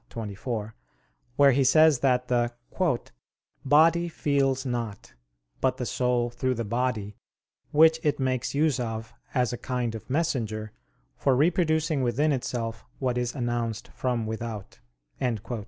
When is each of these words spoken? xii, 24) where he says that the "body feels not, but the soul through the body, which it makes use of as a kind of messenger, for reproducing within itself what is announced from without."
xii, 0.07 0.13
24) 0.13 0.73
where 1.35 1.51
he 1.51 1.63
says 1.63 1.99
that 1.99 2.27
the 2.27 2.51
"body 3.63 4.09
feels 4.09 4.65
not, 4.65 5.13
but 5.59 5.77
the 5.77 5.85
soul 5.85 6.31
through 6.31 6.55
the 6.55 6.65
body, 6.65 7.15
which 7.69 7.99
it 8.01 8.19
makes 8.19 8.55
use 8.55 8.79
of 8.79 9.13
as 9.35 9.53
a 9.53 9.59
kind 9.59 9.93
of 9.93 10.09
messenger, 10.09 10.71
for 11.15 11.35
reproducing 11.35 12.01
within 12.01 12.31
itself 12.31 12.83
what 12.97 13.15
is 13.15 13.35
announced 13.35 13.89
from 13.89 14.25
without." 14.25 14.79